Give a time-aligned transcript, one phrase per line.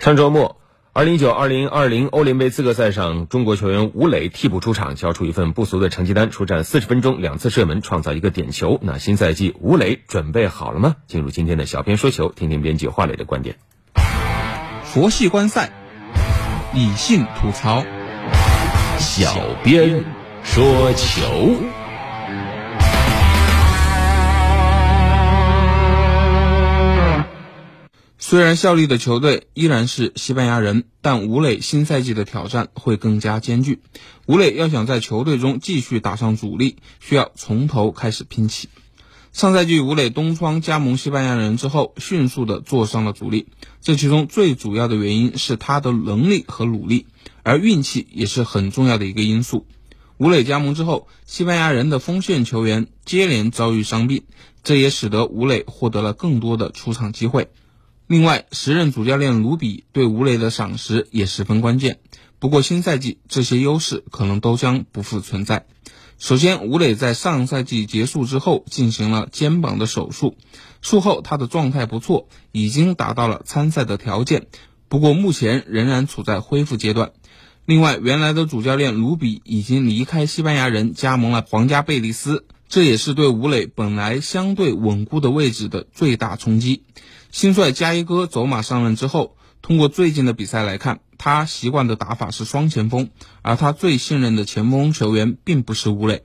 [0.00, 0.56] 上周末，
[0.94, 8.78] 二零一九二零二零欧联杯资格赛上，中国球员吴磊替补出场，交出一份不俗的成绩单，出战四十分钟，两次射门，创造一个点球。
[8.80, 10.96] 那新赛季吴磊准备好了吗？
[11.06, 13.56] 进入今天的小编说球，听听编辑华磊的观点。
[14.84, 15.70] 佛系观赛，
[16.72, 17.84] 理性吐槽，
[18.98, 20.02] 小编
[20.42, 20.64] 说
[20.94, 21.79] 球。
[28.30, 33.80] 虽然效力的球队依然是西班牙人，但吴磊新赛季的挑战会更加艰巨。
[34.24, 38.68] 吴磊要想在球队中继续打上主力，需要从头开始拼起。
[39.32, 43.48] 上赛季吴磊东窗加盟西班牙人之后，迅速的坐上了主力。
[43.80, 47.08] 这其中最主要的原因是他的能力和努力，
[47.42, 49.66] 而运气也是很重要的一个因素。
[50.18, 54.22] 吴磊加盟之后，西班牙人的锋线球员接连遭遇伤病，
[54.62, 57.48] 这也使得吴磊获得了更多的出场机会。
[58.10, 62.00] 另外，时任主教练卢比对吴磊的赏识也十分关键。
[62.40, 65.64] 不过，新赛季这些优势可能都将不复存在。
[66.18, 70.36] 首先，吴磊在上赛季结束之后进行了肩膀的手术，
[70.82, 74.48] 术后他的状态不错，已经达到了参赛的条件。
[74.88, 77.12] 不过，目前仍然处在恢复阶段。
[77.64, 86.84] 另外，原来的主教练卢比已经离开西班牙人，加盟了皇家贝利斯，这也是对吴磊本来相对稳固的位置的最大冲击。
[87.32, 93.10] 新帅加伊戈走马上任之后，通过最近的比赛来看，他习惯的打法是双前锋，
[93.42, 96.22] 而他最信任的前锋球员并不是吴磊。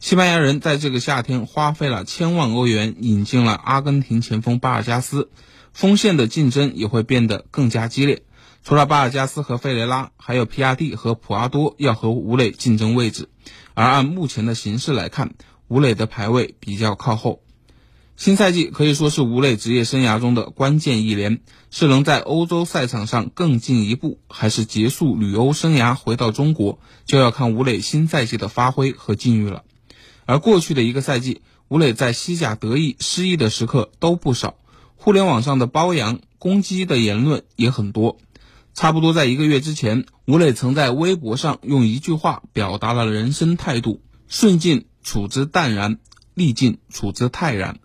[0.00, 5.30] 西班牙人在这个夏天花费了千万欧元引进了阿根廷前锋巴尔加斯，
[5.72, 8.22] 锋线的竞争也会变得更加激烈。
[8.62, 13.30] 除了巴尔加斯和费雷拉，还有皮亚蒂和普阿多要和吴磊竞争位置。
[13.72, 15.32] 而按目前的形势来看，
[15.70, 17.42] 吴磊的排位比较靠后。
[18.16, 29.62] 新赛季可以说是吴磊职业生涯中的关键一年，是能在欧洲赛场上更进一步，还是结束旅欧生涯回到中国，就要看吴磊新赛季的发挥和境遇了。
[30.26, 34.56] 而过去的一个赛季，吴磊在西甲得意失意的时刻都不少，
[34.96, 38.18] 互联网上的褒扬、攻击的言论也很多。
[38.74, 45.98] 差不多在一个月之前，吴磊曾在微博上用一句话表达了人生态度：顺境处之淡然，
[46.34, 47.80] 逆境处之泰然。